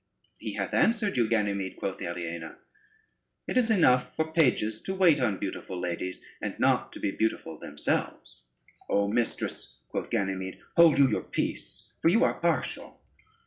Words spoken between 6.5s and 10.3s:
not to be beautiful themselves." "O mistress," quoth